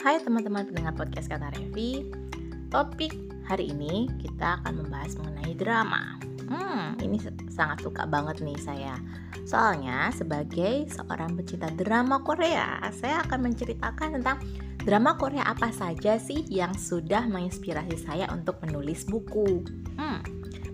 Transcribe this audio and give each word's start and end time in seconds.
Hai 0.00 0.16
teman-teman 0.16 0.64
pendengar 0.64 0.96
podcast 0.96 1.28
Kata 1.28 1.52
Revi. 1.52 2.08
Topik 2.72 3.12
hari 3.44 3.68
ini 3.68 4.08
kita 4.16 4.56
akan 4.64 4.80
membahas 4.80 5.12
mengenai 5.20 5.52
drama. 5.52 6.16
Hmm, 6.48 6.96
ini 7.04 7.20
sangat 7.52 7.84
suka 7.84 8.08
banget 8.08 8.40
nih 8.40 8.56
saya. 8.64 8.96
Soalnya 9.44 10.08
sebagai 10.16 10.88
seorang 10.88 11.36
pecinta 11.36 11.68
drama 11.76 12.24
Korea 12.24 12.80
Saya 12.96 13.20
akan 13.28 13.52
menceritakan 13.52 14.16
tentang 14.16 14.40
drama 14.88 15.20
Korea 15.20 15.44
apa 15.44 15.68
saja 15.68 16.16
sih 16.16 16.48
yang 16.48 16.72
sudah 16.72 17.28
menginspirasi 17.28 18.00
saya 18.00 18.24
untuk 18.32 18.56
menulis 18.64 19.04
buku. 19.04 19.68
Hmm, 20.00 20.24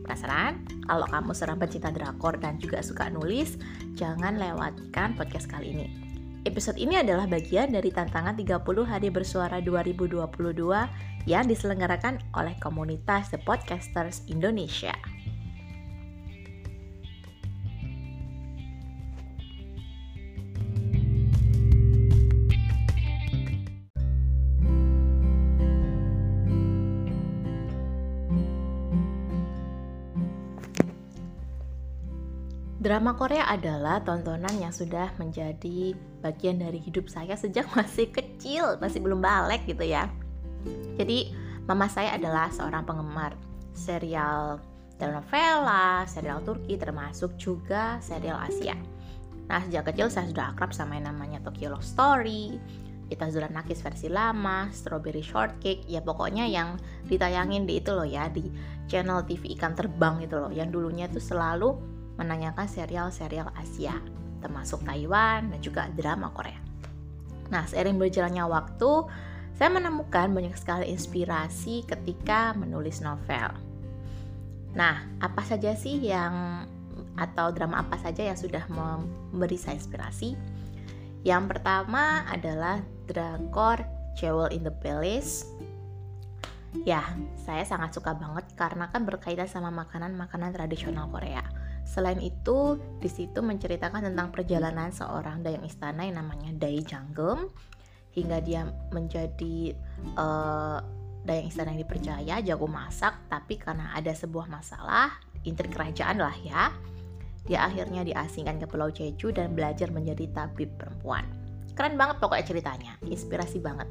penasaran? 0.07 0.63
Kalau 0.87 1.07
kamu 1.11 1.35
seorang 1.35 1.59
pecinta 1.59 1.91
drakor 1.91 2.39
dan 2.39 2.63
juga 2.63 2.79
suka 2.79 3.11
nulis 3.11 3.59
Jangan 3.99 4.39
lewatkan 4.39 5.19
podcast 5.19 5.51
kali 5.51 5.75
ini 5.75 6.07
Episode 6.47 6.79
ini 6.79 6.95
adalah 6.95 7.27
bagian 7.27 7.75
dari 7.75 7.91
tantangan 7.91 8.39
30 8.39 8.63
hari 8.87 9.11
bersuara 9.11 9.59
2022 9.59 10.31
yang 11.27 11.43
diselenggarakan 11.43 12.23
oleh 12.39 12.55
komunitas 12.63 13.35
The 13.35 13.43
Podcasters 13.43 14.23
Indonesia. 14.31 14.95
Drama 32.87 33.19
Korea 33.19 33.51
adalah 33.51 33.99
tontonan 33.99 34.63
yang 34.63 34.71
sudah 34.71 35.11
menjadi 35.19 35.91
bagian 36.23 36.63
dari 36.63 36.79
hidup 36.79 37.11
saya 37.11 37.35
sejak 37.35 37.67
masih 37.79 38.15
kecil, 38.15 38.79
masih 38.79 39.03
belum 39.03 39.19
balik 39.19 39.67
gitu 39.67 39.83
ya. 39.83 40.07
Jadi, 40.95 41.35
mama 41.67 41.91
saya 41.91 42.15
adalah 42.15 42.47
seorang 42.55 42.87
penggemar 42.87 43.35
serial 43.75 44.63
telenovela, 45.03 46.07
serial 46.07 46.47
Turki 46.47 46.79
termasuk 46.79 47.35
juga 47.35 47.99
serial 47.99 48.39
Asia. 48.39 48.79
Nah, 49.51 49.67
sejak 49.67 49.91
kecil 49.91 50.07
saya 50.07 50.31
sudah 50.31 50.55
akrab 50.55 50.71
sama 50.71 50.95
yang 50.95 51.11
namanya 51.11 51.43
Tokyo 51.43 51.75
Love 51.75 51.83
Story, 51.83 52.55
Ita 53.11 53.27
Nakis 53.51 53.83
versi 53.83 54.07
lama, 54.07 54.71
Strawberry 54.71 55.27
Shortcake, 55.27 55.91
ya 55.91 56.07
pokoknya 56.07 56.47
yang 56.47 56.79
ditayangin 57.11 57.67
di 57.67 57.83
itu 57.83 57.91
loh 57.91 58.07
ya, 58.07 58.31
di 58.31 58.47
channel 58.87 59.27
TV 59.27 59.59
ikan 59.59 59.75
terbang 59.75 60.23
itu 60.23 60.39
loh, 60.39 60.55
yang 60.55 60.71
dulunya 60.71 61.11
itu 61.11 61.19
selalu 61.19 61.96
menanyakan 62.17 62.69
serial-serial 62.69 63.53
Asia, 63.57 63.97
termasuk 64.41 64.85
Taiwan 64.85 65.53
dan 65.53 65.61
juga 65.61 65.89
drama 65.93 66.33
Korea. 66.33 66.59
Nah, 67.49 67.65
seiring 67.69 67.97
berjalannya 68.01 68.45
waktu, 68.49 68.91
saya 69.57 69.71
menemukan 69.73 70.29
banyak 70.35 70.57
sekali 70.59 70.93
inspirasi 70.93 71.87
ketika 71.89 72.53
menulis 72.53 73.01
novel. 73.01 73.57
Nah, 74.77 75.09
apa 75.25 75.41
saja 75.47 75.73
sih 75.73 75.97
yang 76.05 76.69
atau 77.17 77.49
drama 77.49 77.81
apa 77.81 77.97
saja 77.97 78.29
yang 78.29 78.37
sudah 78.37 78.69
memberi 78.69 79.57
saya 79.57 79.81
inspirasi? 79.81 80.37
Yang 81.25 81.57
pertama 81.57 82.29
adalah 82.29 82.85
drakor 83.09 83.81
Jewel 84.21 84.53
in 84.53 84.63
the 84.63 84.75
Palace. 84.85 85.49
Ya, 86.85 87.17
saya 87.41 87.65
sangat 87.65 87.97
suka 87.97 88.13
banget 88.13 88.45
karena 88.53 88.93
kan 88.93 89.09
berkaitan 89.09 89.49
sama 89.49 89.73
makanan-makanan 89.73 90.53
tradisional 90.53 91.09
Korea. 91.09 91.41
Selain 91.87 92.19
itu, 92.19 92.77
di 92.99 93.07
situ 93.07 93.39
menceritakan 93.41 94.11
tentang 94.11 94.35
perjalanan 94.35 94.91
seorang 94.91 95.41
dayang 95.47 95.63
istana 95.63 96.03
yang 96.03 96.19
namanya 96.19 96.51
Dai 96.59 96.83
Janggem 96.83 97.47
hingga 98.11 98.43
dia 98.43 98.67
menjadi 98.91 99.77
uh, 100.19 100.83
dayang 101.23 101.47
istana 101.47 101.73
yang 101.73 101.87
dipercaya, 101.87 102.35
jago 102.43 102.67
masak, 102.67 103.15
tapi 103.31 103.55
karena 103.57 103.95
ada 103.95 104.11
sebuah 104.11 104.51
masalah, 104.51 105.15
intrik 105.47 105.71
kerajaan 105.71 106.19
lah 106.19 106.35
ya, 106.43 106.75
dia 107.47 107.63
akhirnya 107.63 108.03
diasingkan 108.03 108.59
ke 108.59 108.67
Pulau 108.67 108.91
Jeju 108.91 109.31
dan 109.31 109.55
belajar 109.55 109.95
menjadi 109.95 110.27
tabib 110.35 110.75
perempuan. 110.75 111.23
Keren 111.79 111.95
banget 111.95 112.19
pokoknya 112.19 112.47
ceritanya, 112.47 112.93
inspirasi 113.07 113.63
banget. 113.63 113.87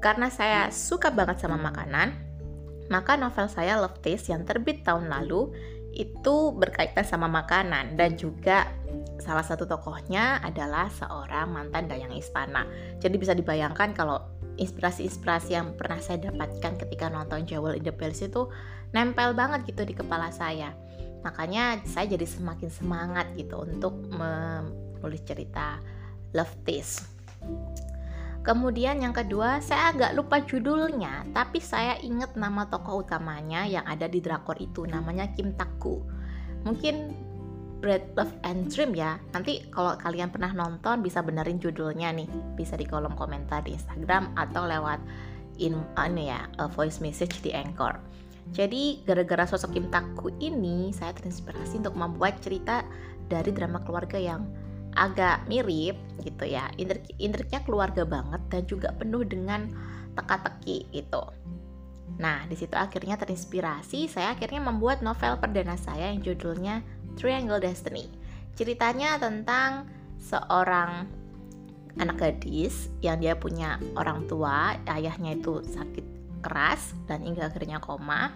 Karena 0.00 0.30
saya 0.32 0.70
suka 0.70 1.10
banget 1.10 1.42
sama 1.42 1.58
makanan, 1.58 2.14
maka 2.86 3.18
novel 3.18 3.50
saya 3.50 3.76
Love 3.82 3.98
Taste 3.98 4.30
yang 4.30 4.46
terbit 4.46 4.86
tahun 4.86 5.10
lalu 5.10 5.50
itu 5.96 6.52
berkaitan 6.52 7.02
sama 7.08 7.24
makanan 7.26 7.96
dan 7.96 8.20
juga 8.20 8.68
salah 9.16 9.42
satu 9.42 9.64
tokohnya 9.64 10.44
adalah 10.44 10.92
seorang 10.92 11.48
mantan 11.50 11.88
dayang 11.88 12.12
istana. 12.12 12.68
Jadi 13.00 13.16
bisa 13.16 13.32
dibayangkan 13.32 13.96
kalau 13.96 14.20
inspirasi-inspirasi 14.60 15.56
yang 15.56 15.72
pernah 15.76 16.00
saya 16.00 16.28
dapatkan 16.28 16.76
ketika 16.84 17.08
nonton 17.08 17.48
Jewel 17.48 17.76
in 17.76 17.84
the 17.84 17.92
Palace 17.92 18.24
itu 18.24 18.48
nempel 18.92 19.32
banget 19.32 19.64
gitu 19.68 19.88
di 19.88 19.96
kepala 19.96 20.28
saya. 20.32 20.76
Makanya 21.24 21.80
saya 21.88 22.12
jadi 22.12 22.28
semakin 22.28 22.70
semangat 22.70 23.32
gitu 23.34 23.64
untuk 23.64 23.96
menulis 24.12 25.24
cerita 25.24 25.80
Love 26.36 26.54
Taste. 26.62 27.08
Kemudian 28.46 29.02
yang 29.02 29.10
kedua, 29.10 29.58
saya 29.58 29.90
agak 29.90 30.14
lupa 30.14 30.38
judulnya, 30.38 31.26
tapi 31.34 31.58
saya 31.58 31.98
ingat 31.98 32.38
nama 32.38 32.70
tokoh 32.70 33.02
utamanya 33.02 33.66
yang 33.66 33.82
ada 33.82 34.06
di 34.06 34.22
drakor 34.22 34.54
itu, 34.62 34.86
namanya 34.86 35.26
Kim 35.34 35.50
Taku. 35.58 35.98
Mungkin 36.62 37.26
Bread 37.82 38.14
Love 38.14 38.30
and 38.46 38.70
Dream 38.70 38.94
ya. 38.94 39.18
Nanti 39.34 39.66
kalau 39.74 39.98
kalian 39.98 40.30
pernah 40.30 40.54
nonton 40.54 41.02
bisa 41.02 41.26
benerin 41.26 41.58
judulnya 41.58 42.14
nih, 42.14 42.30
bisa 42.54 42.78
di 42.78 42.86
kolom 42.86 43.18
komentar 43.18 43.66
di 43.66 43.74
Instagram 43.74 44.38
atau 44.38 44.62
lewat 44.62 45.02
in 45.58 45.82
ini 46.06 46.30
ya 46.30 46.46
voice 46.70 47.02
message 47.02 47.42
di 47.42 47.50
Anchor. 47.50 47.98
Jadi 48.54 49.02
gara-gara 49.02 49.42
sosok 49.42 49.74
Kim 49.74 49.90
Taku 49.90 50.30
ini 50.38 50.94
saya 50.94 51.10
terinspirasi 51.18 51.82
untuk 51.82 51.98
membuat 51.98 52.38
cerita 52.38 52.86
dari 53.26 53.50
drama 53.50 53.82
keluarga 53.82 54.22
yang 54.22 54.46
agak 54.96 55.44
mirip 55.46 56.00
gitu 56.24 56.48
ya. 56.48 56.72
Intrik, 56.80 57.04
intriknya 57.20 57.60
keluarga 57.62 58.02
banget 58.02 58.42
dan 58.48 58.62
juga 58.64 58.88
penuh 58.96 59.22
dengan 59.22 59.68
teka-teki 60.16 60.88
gitu 60.96 61.22
nah 62.16 62.48
di 62.48 62.56
situ 62.56 62.72
akhirnya 62.72 63.20
terinspirasi. 63.20 64.08
Saya 64.08 64.32
akhirnya 64.32 64.60
membuat 64.64 65.04
novel 65.04 65.36
perdana 65.36 65.76
saya 65.76 66.08
yang 66.12 66.24
judulnya 66.24 66.80
Triangle 67.20 67.60
Destiny. 67.60 68.08
Ceritanya 68.56 69.20
tentang 69.20 69.84
seorang 70.16 71.04
anak 71.96 72.16
gadis 72.20 72.88
yang 73.00 73.20
dia 73.20 73.36
punya 73.36 73.80
orang 73.96 74.24
tua 74.28 74.76
ayahnya 74.88 75.36
itu 75.36 75.64
sakit 75.64 76.04
keras 76.44 76.92
dan 77.08 77.24
hingga 77.24 77.48
akhirnya 77.48 77.80
koma 77.80 78.32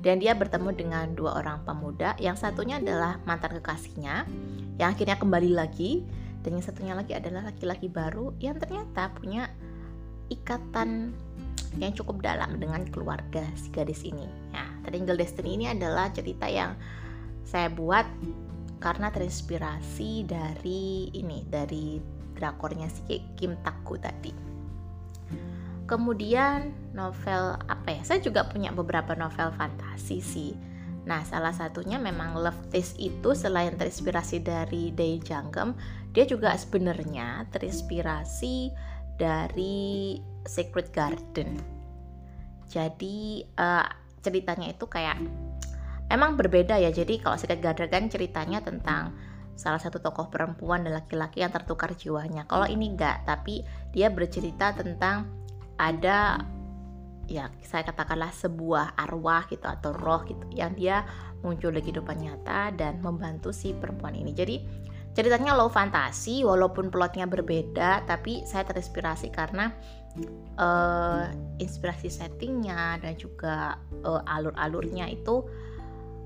dan 0.00 0.18
dia 0.18 0.34
bertemu 0.34 0.70
dengan 0.74 1.06
dua 1.14 1.38
orang 1.40 1.62
pemuda 1.62 2.16
yang 2.18 2.34
satunya 2.34 2.82
adalah 2.82 3.20
mantan 3.28 3.56
kekasihnya 3.60 4.26
yang 4.80 4.88
akhirnya 4.90 5.16
kembali 5.16 5.54
lagi 5.54 6.02
dan 6.44 6.60
yang 6.60 6.64
satunya 6.64 6.92
lagi 6.92 7.16
adalah 7.16 7.48
laki-laki 7.48 7.88
baru 7.88 8.34
yang 8.42 8.60
ternyata 8.60 9.14
punya 9.16 9.48
ikatan 10.28 11.14
yang 11.80 11.92
cukup 11.96 12.22
dalam 12.22 12.60
dengan 12.60 12.86
keluarga 12.90 13.42
si 13.58 13.72
gadis 13.72 14.06
ini. 14.06 14.28
Nah, 14.54 14.68
Triangle 14.86 15.18
Destiny 15.18 15.58
ini 15.58 15.66
adalah 15.72 16.12
cerita 16.14 16.46
yang 16.46 16.78
saya 17.42 17.66
buat 17.72 18.06
karena 18.78 19.08
terinspirasi 19.10 20.28
dari 20.28 21.08
ini, 21.16 21.42
dari 21.48 21.98
drakornya 22.36 22.86
si 22.92 23.22
Kim 23.34 23.56
Taku 23.64 23.96
tadi. 23.98 24.43
Kemudian 25.84 26.72
novel 26.96 27.60
apa 27.68 28.00
ya? 28.00 28.02
Saya 28.04 28.20
juga 28.24 28.48
punya 28.48 28.72
beberapa 28.72 29.12
novel 29.12 29.52
fantasi 29.52 30.18
sih. 30.24 30.52
Nah, 31.04 31.20
salah 31.28 31.52
satunya 31.52 32.00
memang 32.00 32.32
Love 32.32 32.72
Taste 32.72 32.96
itu 32.96 33.36
selain 33.36 33.76
terinspirasi 33.76 34.40
dari 34.40 34.88
Day 34.96 35.20
Janggem, 35.20 35.76
dia 36.16 36.24
juga 36.24 36.56
sebenarnya 36.56 37.44
terinspirasi 37.52 38.72
dari 39.20 40.16
Secret 40.48 40.88
Garden. 40.96 41.60
Jadi 42.64 43.44
uh, 43.60 43.84
ceritanya 44.24 44.72
itu 44.72 44.88
kayak 44.88 45.20
memang 46.08 46.40
berbeda 46.40 46.80
ya. 46.80 46.88
Jadi 46.88 47.20
kalau 47.20 47.36
Secret 47.36 47.60
Garden 47.60 47.92
kan 47.92 48.04
ceritanya 48.08 48.64
tentang 48.64 49.12
salah 49.54 49.78
satu 49.78 50.00
tokoh 50.00 50.32
perempuan 50.32 50.82
dan 50.82 50.96
laki-laki 50.98 51.44
yang 51.44 51.52
tertukar 51.52 51.92
jiwanya. 51.94 52.48
Kalau 52.48 52.64
ini 52.64 52.96
enggak, 52.96 53.28
tapi 53.28 53.62
dia 53.92 54.08
bercerita 54.08 54.72
tentang 54.74 55.43
ada 55.78 56.40
ya 57.24 57.48
saya 57.64 57.88
katakanlah 57.88 58.30
sebuah 58.36 59.00
arwah 59.00 59.48
gitu 59.48 59.64
atau 59.64 59.96
roh 59.96 60.20
gitu 60.28 60.44
yang 60.52 60.76
dia 60.76 61.08
muncul 61.40 61.72
di 61.72 61.80
kehidupan 61.80 62.20
nyata 62.20 62.72
dan 62.76 63.00
membantu 63.00 63.52
si 63.52 63.72
perempuan 63.76 64.16
ini. 64.16 64.32
Jadi 64.32 64.56
ceritanya 65.14 65.54
low 65.54 65.70
fantasi 65.70 66.42
walaupun 66.42 66.90
plotnya 66.90 67.24
berbeda 67.24 68.02
tapi 68.04 68.42
saya 68.44 68.66
terinspirasi 68.66 69.30
karena 69.30 69.70
uh, 70.58 71.30
inspirasi 71.62 72.10
settingnya 72.10 72.98
dan 72.98 73.14
juga 73.14 73.78
uh, 74.02 74.22
alur-alurnya 74.26 75.06
itu 75.10 75.46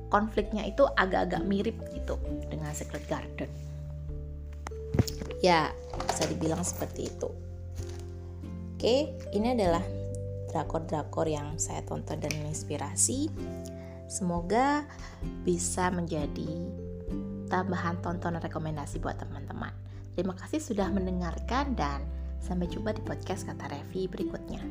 konfliknya 0.09 0.65
itu 0.65 0.89
agak-agak 0.97 1.45
mirip 1.45 1.77
gitu 1.93 2.17
dengan 2.49 2.73
Secret 2.73 3.05
Garden. 3.07 3.51
Ya, 5.45 5.71
bisa 6.09 6.27
dibilang 6.27 6.65
seperti 6.65 7.13
itu. 7.13 7.29
Oke, 8.79 9.11
ini 9.35 9.59
adalah 9.59 9.83
drakor-drakor 10.55 11.27
yang 11.27 11.59
saya 11.59 11.83
tonton 11.83 12.23
dan 12.23 12.31
menginspirasi. 12.39 13.27
Semoga 14.07 14.87
bisa 15.43 15.91
menjadi 15.91 16.47
tambahan 17.51 17.99
tontonan 17.99 18.39
rekomendasi 18.39 19.03
buat 19.03 19.19
teman-teman. 19.19 19.75
Terima 20.15 20.39
kasih 20.39 20.63
sudah 20.63 20.95
mendengarkan 20.95 21.75
dan 21.75 22.07
sampai 22.39 22.71
jumpa 22.71 22.95
di 22.95 23.03
podcast 23.03 23.51
Kata 23.51 23.67
Revi 23.67 24.07
berikutnya. 24.07 24.63